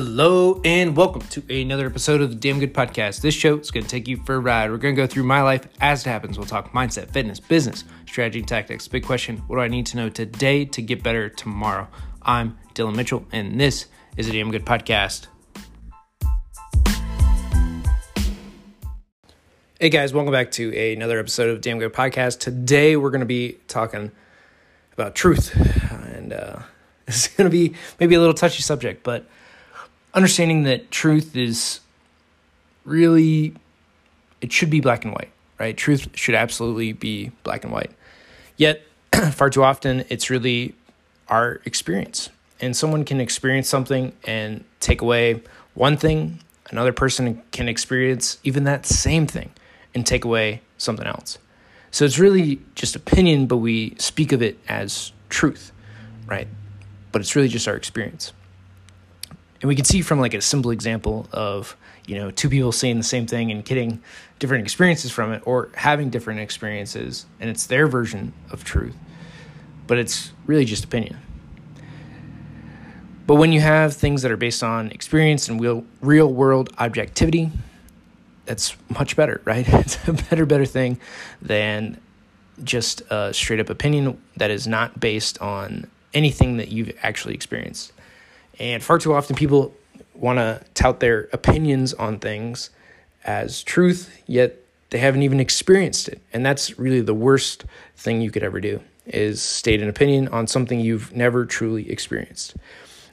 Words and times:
Hello 0.00 0.60
and 0.64 0.96
welcome 0.96 1.22
to 1.22 1.42
another 1.60 1.84
episode 1.84 2.20
of 2.20 2.30
the 2.30 2.36
Damn 2.36 2.60
Good 2.60 2.72
Podcast. 2.72 3.20
This 3.20 3.34
show 3.34 3.58
is 3.58 3.72
going 3.72 3.82
to 3.82 3.90
take 3.90 4.06
you 4.06 4.16
for 4.18 4.36
a 4.36 4.38
ride. 4.38 4.70
We're 4.70 4.76
going 4.76 4.94
to 4.94 5.02
go 5.02 5.08
through 5.08 5.24
my 5.24 5.42
life 5.42 5.66
as 5.80 6.06
it 6.06 6.08
happens. 6.08 6.38
We'll 6.38 6.46
talk 6.46 6.72
mindset, 6.72 7.10
fitness, 7.10 7.40
business, 7.40 7.82
strategy, 8.06 8.42
tactics. 8.42 8.86
Big 8.86 9.04
question 9.04 9.38
what 9.48 9.56
do 9.56 9.60
I 9.60 9.66
need 9.66 9.86
to 9.86 9.96
know 9.96 10.08
today 10.08 10.64
to 10.66 10.82
get 10.82 11.02
better 11.02 11.28
tomorrow? 11.28 11.88
I'm 12.22 12.56
Dylan 12.76 12.94
Mitchell, 12.94 13.26
and 13.32 13.60
this 13.60 13.86
is 14.16 14.28
a 14.28 14.32
Damn 14.32 14.52
Good 14.52 14.64
Podcast. 14.64 15.26
Hey 19.80 19.88
guys, 19.88 20.14
welcome 20.14 20.32
back 20.32 20.52
to 20.52 20.92
another 20.92 21.18
episode 21.18 21.50
of 21.50 21.60
Damn 21.60 21.80
Good 21.80 21.92
Podcast. 21.92 22.38
Today 22.38 22.94
we're 22.94 23.10
going 23.10 23.18
to 23.18 23.26
be 23.26 23.58
talking 23.66 24.12
about 24.92 25.16
truth, 25.16 25.56
and 26.14 26.32
uh, 26.32 26.60
it's 27.08 27.26
going 27.26 27.50
to 27.50 27.52
be 27.52 27.74
maybe 27.98 28.14
a 28.14 28.20
little 28.20 28.32
touchy 28.32 28.62
subject, 28.62 29.02
but 29.02 29.26
understanding 30.14 30.64
that 30.64 30.90
truth 30.90 31.36
is 31.36 31.80
really 32.84 33.54
it 34.40 34.52
should 34.52 34.70
be 34.70 34.80
black 34.80 35.04
and 35.04 35.12
white 35.12 35.30
right? 35.58 35.76
Truth 35.76 36.08
should 36.14 36.34
absolutely 36.34 36.92
be 36.92 37.30
black 37.42 37.64
and 37.64 37.72
white. 37.72 37.90
Yet 38.56 38.82
far 39.32 39.50
too 39.50 39.62
often 39.62 40.04
it's 40.08 40.30
really 40.30 40.74
our 41.28 41.60
experience. 41.64 42.30
And 42.60 42.76
someone 42.76 43.04
can 43.04 43.20
experience 43.20 43.68
something 43.68 44.12
and 44.24 44.64
take 44.80 45.00
away 45.00 45.42
one 45.74 45.96
thing 45.96 46.40
another 46.70 46.92
person 46.92 47.42
can 47.50 47.66
experience 47.68 48.38
even 48.44 48.64
that 48.64 48.84
same 48.84 49.26
thing 49.26 49.50
and 49.94 50.06
take 50.06 50.24
away 50.24 50.60
something 50.76 51.06
else. 51.06 51.38
So 51.90 52.04
it's 52.04 52.18
really 52.18 52.60
just 52.74 52.96
opinion 52.96 53.46
but 53.46 53.58
we 53.58 53.94
speak 53.98 54.32
of 54.32 54.42
it 54.42 54.58
as 54.68 55.12
truth 55.28 55.72
right? 56.26 56.48
But 57.10 57.22
it's 57.22 57.34
really 57.34 57.48
just 57.48 57.66
our 57.68 57.74
experience 57.74 58.32
and 59.60 59.68
we 59.68 59.74
can 59.74 59.84
see 59.84 60.02
from 60.02 60.20
like 60.20 60.34
a 60.34 60.40
simple 60.40 60.70
example 60.70 61.28
of 61.32 61.76
you 62.06 62.16
know 62.16 62.30
two 62.30 62.48
people 62.48 62.72
saying 62.72 62.98
the 62.98 63.04
same 63.04 63.26
thing 63.26 63.50
and 63.50 63.64
getting 63.64 64.00
different 64.38 64.62
experiences 64.62 65.10
from 65.10 65.32
it 65.32 65.42
or 65.44 65.70
having 65.74 66.10
different 66.10 66.40
experiences 66.40 67.26
and 67.40 67.50
it's 67.50 67.66
their 67.66 67.86
version 67.86 68.32
of 68.50 68.64
truth. 68.64 68.96
But 69.86 69.98
it's 69.98 70.32
really 70.46 70.64
just 70.64 70.84
opinion. 70.84 71.18
But 73.26 73.34
when 73.34 73.52
you 73.52 73.60
have 73.60 73.94
things 73.94 74.22
that 74.22 74.30
are 74.30 74.36
based 74.36 74.62
on 74.62 74.90
experience 74.90 75.48
and 75.48 75.60
real, 75.60 75.84
real 76.00 76.32
world 76.32 76.72
objectivity 76.78 77.50
that's 78.46 78.76
much 78.88 79.16
better 79.16 79.40
right? 79.44 79.68
It's 79.74 80.08
a 80.08 80.12
better 80.12 80.46
better 80.46 80.66
thing 80.66 80.98
than 81.42 82.00
just 82.62 83.02
a 83.10 83.32
straight 83.34 83.60
up 83.60 83.70
opinion 83.70 84.20
that 84.36 84.50
is 84.50 84.66
not 84.66 84.98
based 84.98 85.40
on 85.40 85.88
anything 86.14 86.56
that 86.56 86.68
you've 86.68 86.92
actually 87.02 87.34
experienced 87.34 87.92
and 88.58 88.82
far 88.82 88.98
too 88.98 89.14
often, 89.14 89.36
people 89.36 89.74
want 90.14 90.38
to 90.38 90.60
tout 90.74 91.00
their 91.00 91.28
opinions 91.32 91.94
on 91.94 92.18
things 92.18 92.70
as 93.24 93.62
truth, 93.62 94.22
yet 94.26 94.56
they 94.90 94.98
haven't 94.98 95.22
even 95.22 95.40
experienced 95.40 96.08
it. 96.08 96.20
And 96.32 96.44
that's 96.44 96.78
really 96.78 97.00
the 97.00 97.14
worst 97.14 97.64
thing 97.96 98.20
you 98.20 98.30
could 98.30 98.42
ever 98.42 98.60
do 98.60 98.80
is 99.06 99.40
state 99.40 99.82
an 99.82 99.88
opinion 99.88 100.28
on 100.28 100.46
something 100.46 100.80
you've 100.80 101.14
never 101.14 101.46
truly 101.46 101.90
experienced. 101.90 102.56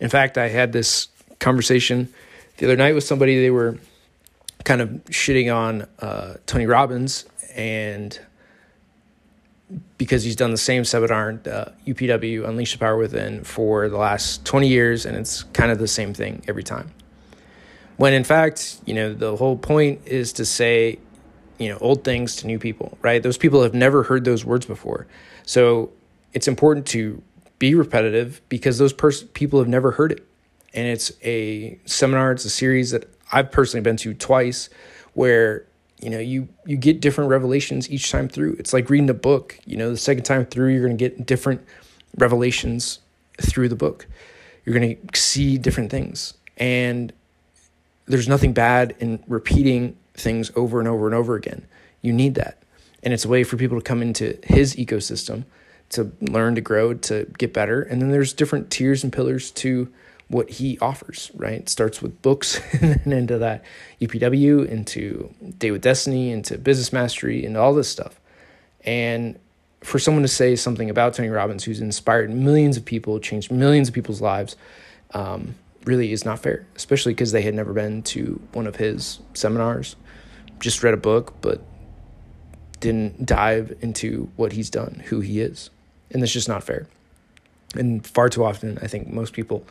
In 0.00 0.08
fact, 0.08 0.38
I 0.38 0.48
had 0.48 0.72
this 0.72 1.08
conversation 1.38 2.12
the 2.56 2.66
other 2.66 2.76
night 2.76 2.94
with 2.94 3.04
somebody. 3.04 3.40
They 3.40 3.50
were 3.50 3.78
kind 4.64 4.80
of 4.80 4.88
shitting 5.06 5.54
on 5.54 5.86
uh, 5.98 6.34
Tony 6.46 6.66
Robbins 6.66 7.24
and 7.54 8.18
because 9.98 10.24
he's 10.24 10.36
done 10.36 10.50
the 10.50 10.56
same 10.56 10.84
seminar, 10.84 11.40
uh, 11.46 11.70
UPW, 11.86 12.46
Unleash 12.46 12.72
the 12.72 12.78
Power 12.78 12.96
Within, 12.96 13.44
for 13.44 13.88
the 13.88 13.96
last 13.96 14.44
20 14.44 14.68
years, 14.68 15.06
and 15.06 15.16
it's 15.16 15.44
kind 15.52 15.70
of 15.70 15.78
the 15.78 15.88
same 15.88 16.12
thing 16.14 16.42
every 16.48 16.62
time. 16.62 16.90
When 17.96 18.12
in 18.12 18.24
fact, 18.24 18.80
you 18.84 18.94
know, 18.94 19.12
the 19.12 19.36
whole 19.36 19.56
point 19.56 20.00
is 20.06 20.32
to 20.34 20.44
say, 20.44 20.98
you 21.58 21.68
know, 21.68 21.78
old 21.78 22.04
things 22.04 22.36
to 22.36 22.46
new 22.46 22.58
people, 22.58 22.98
right? 23.02 23.22
Those 23.22 23.38
people 23.38 23.62
have 23.62 23.74
never 23.74 24.02
heard 24.02 24.24
those 24.24 24.44
words 24.44 24.66
before. 24.66 25.06
So 25.44 25.92
it's 26.32 26.48
important 26.48 26.86
to 26.88 27.22
be 27.58 27.74
repetitive 27.74 28.40
because 28.48 28.78
those 28.78 28.92
pers- 28.92 29.22
people 29.22 29.60
have 29.60 29.68
never 29.68 29.92
heard 29.92 30.12
it. 30.12 30.26
And 30.74 30.88
it's 30.88 31.12
a 31.22 31.78
seminar, 31.84 32.32
it's 32.32 32.44
a 32.44 32.50
series 32.50 32.90
that 32.90 33.08
I've 33.30 33.52
personally 33.52 33.82
been 33.82 33.98
to 33.98 34.14
twice 34.14 34.68
where 35.14 35.66
you 36.02 36.10
know 36.10 36.18
you 36.18 36.48
you 36.66 36.76
get 36.76 37.00
different 37.00 37.30
revelations 37.30 37.90
each 37.90 38.10
time 38.10 38.28
through. 38.28 38.56
It's 38.58 38.72
like 38.72 38.90
reading 38.90 39.10
a 39.10 39.14
book 39.14 39.58
you 39.64 39.76
know 39.76 39.90
the 39.90 39.96
second 39.96 40.24
time 40.24 40.46
through 40.46 40.72
you're 40.72 40.86
going 40.86 40.96
to 40.96 41.08
get 41.08 41.26
different 41.26 41.64
revelations 42.16 43.00
through 43.40 43.68
the 43.68 43.76
book. 43.76 44.06
You're 44.64 44.78
going 44.78 44.96
to 44.96 45.20
see 45.20 45.58
different 45.58 45.90
things. 45.90 46.34
And 46.56 47.12
there's 48.06 48.28
nothing 48.28 48.52
bad 48.52 48.94
in 49.00 49.22
repeating 49.26 49.96
things 50.14 50.50
over 50.54 50.78
and 50.78 50.88
over 50.88 51.06
and 51.06 51.14
over 51.14 51.34
again. 51.34 51.66
You 52.00 52.12
need 52.12 52.34
that. 52.34 52.62
And 53.02 53.12
it's 53.12 53.24
a 53.24 53.28
way 53.28 53.44
for 53.44 53.56
people 53.56 53.78
to 53.78 53.84
come 53.84 54.02
into 54.02 54.38
his 54.44 54.76
ecosystem 54.76 55.44
to 55.90 56.12
learn 56.20 56.54
to 56.54 56.60
grow 56.60 56.94
to 56.94 57.26
get 57.38 57.52
better. 57.52 57.82
And 57.82 58.00
then 58.00 58.10
there's 58.10 58.32
different 58.32 58.70
tiers 58.70 59.02
and 59.02 59.12
pillars 59.12 59.50
to 59.52 59.92
what 60.32 60.48
he 60.48 60.78
offers, 60.78 61.30
right? 61.34 61.68
Starts 61.68 62.00
with 62.00 62.20
books 62.22 62.60
and 62.80 63.00
then 63.04 63.12
into 63.12 63.38
that 63.38 63.62
UPW, 64.00 64.66
into 64.66 65.32
Date 65.58 65.72
with 65.72 65.82
Destiny, 65.82 66.30
into 66.30 66.56
Business 66.58 66.92
Mastery, 66.92 67.44
and 67.44 67.56
all 67.56 67.74
this 67.74 67.88
stuff. 67.88 68.18
And 68.84 69.38
for 69.82 69.98
someone 69.98 70.22
to 70.22 70.28
say 70.28 70.56
something 70.56 70.88
about 70.88 71.14
Tony 71.14 71.28
Robbins, 71.28 71.64
who's 71.64 71.80
inspired 71.80 72.30
millions 72.30 72.76
of 72.76 72.84
people, 72.84 73.20
changed 73.20 73.50
millions 73.50 73.88
of 73.88 73.94
people's 73.94 74.20
lives, 74.20 74.56
um, 75.12 75.54
really 75.84 76.12
is 76.12 76.24
not 76.24 76.38
fair, 76.38 76.64
especially 76.76 77.12
because 77.12 77.32
they 77.32 77.42
had 77.42 77.54
never 77.54 77.72
been 77.72 78.02
to 78.02 78.40
one 78.52 78.66
of 78.66 78.76
his 78.76 79.18
seminars, 79.34 79.96
just 80.60 80.82
read 80.82 80.94
a 80.94 80.98
book, 80.98 81.34
but 81.42 81.60
didn't 82.80 83.26
dive 83.26 83.76
into 83.82 84.30
what 84.36 84.52
he's 84.52 84.70
done, 84.70 85.02
who 85.06 85.20
he 85.20 85.40
is. 85.40 85.70
And 86.10 86.22
that's 86.22 86.32
just 86.32 86.48
not 86.48 86.64
fair. 86.64 86.86
And 87.74 88.06
far 88.06 88.28
too 88.28 88.44
often, 88.44 88.78
I 88.80 88.86
think 88.86 89.08
most 89.08 89.32
people 89.32 89.66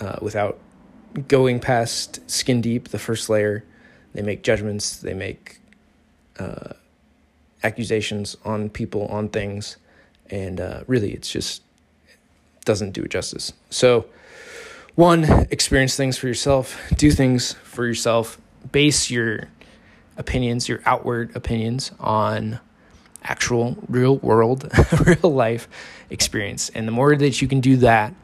uh, 0.00 0.18
without 0.20 0.58
going 1.28 1.60
past 1.60 2.28
skin 2.30 2.60
deep, 2.60 2.88
the 2.88 2.98
first 2.98 3.28
layer. 3.28 3.64
They 4.14 4.22
make 4.22 4.42
judgments, 4.42 4.96
they 4.96 5.14
make 5.14 5.60
uh, 6.38 6.74
accusations 7.62 8.36
on 8.44 8.70
people, 8.70 9.06
on 9.06 9.28
things, 9.28 9.76
and 10.30 10.60
uh, 10.60 10.84
really 10.86 11.12
it's 11.12 11.30
just 11.30 11.62
doesn't 12.64 12.92
do 12.92 13.02
it 13.02 13.10
justice. 13.10 13.52
So, 13.70 14.06
one, 14.94 15.24
experience 15.50 15.96
things 15.96 16.16
for 16.16 16.28
yourself, 16.28 16.80
do 16.96 17.10
things 17.10 17.52
for 17.64 17.84
yourself, 17.84 18.40
base 18.70 19.10
your 19.10 19.48
opinions, 20.16 20.68
your 20.68 20.80
outward 20.86 21.34
opinions 21.34 21.90
on 21.98 22.60
actual 23.24 23.76
real 23.88 24.18
world, 24.18 24.70
real 25.04 25.32
life 25.32 25.68
experience. 26.10 26.68
And 26.70 26.86
the 26.86 26.92
more 26.92 27.16
that 27.16 27.42
you 27.42 27.48
can 27.48 27.60
do 27.60 27.76
that, 27.78 28.14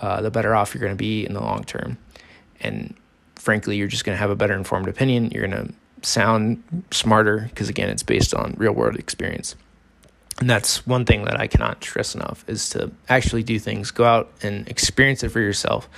uh, 0.00 0.20
the 0.20 0.30
better 0.30 0.54
off 0.54 0.74
you're 0.74 0.80
going 0.80 0.92
to 0.92 0.96
be 0.96 1.26
in 1.26 1.34
the 1.34 1.40
long 1.40 1.64
term. 1.64 1.98
And 2.60 2.94
frankly, 3.36 3.76
you're 3.76 3.88
just 3.88 4.04
going 4.04 4.14
to 4.14 4.20
have 4.20 4.30
a 4.30 4.36
better 4.36 4.54
informed 4.54 4.88
opinion. 4.88 5.30
You're 5.30 5.46
going 5.46 5.68
to 5.68 5.74
sound 6.02 6.62
smarter 6.90 7.46
because, 7.48 7.68
again, 7.68 7.88
it's 7.90 8.02
based 8.02 8.34
on 8.34 8.54
real 8.56 8.72
world 8.72 8.96
experience. 8.96 9.56
And 10.38 10.48
that's 10.48 10.86
one 10.86 11.04
thing 11.04 11.24
that 11.24 11.38
I 11.38 11.46
cannot 11.46 11.84
stress 11.84 12.14
enough 12.14 12.44
is 12.48 12.70
to 12.70 12.90
actually 13.08 13.42
do 13.42 13.58
things, 13.58 13.90
go 13.90 14.04
out 14.04 14.32
and 14.42 14.66
experience 14.68 15.22
it 15.22 15.28
for 15.28 15.40
yourself, 15.40 15.88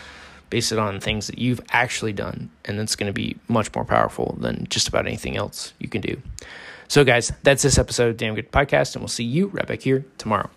base 0.50 0.72
it 0.72 0.78
on 0.78 0.98
things 0.98 1.28
that 1.28 1.38
you've 1.38 1.60
actually 1.70 2.12
done. 2.12 2.50
And 2.64 2.78
that's 2.78 2.96
going 2.96 3.06
to 3.06 3.12
be 3.12 3.36
much 3.46 3.72
more 3.74 3.84
powerful 3.84 4.36
than 4.40 4.66
just 4.68 4.88
about 4.88 5.06
anything 5.06 5.36
else 5.36 5.72
you 5.78 5.88
can 5.88 6.00
do. 6.00 6.20
So, 6.88 7.04
guys, 7.04 7.32
that's 7.42 7.62
this 7.62 7.78
episode 7.78 8.10
of 8.10 8.16
Damn 8.16 8.34
Good 8.34 8.52
Podcast, 8.52 8.94
and 8.94 9.02
we'll 9.02 9.08
see 9.08 9.24
you 9.24 9.46
right 9.46 9.66
back 9.66 9.80
here 9.80 10.04
tomorrow. 10.18 10.50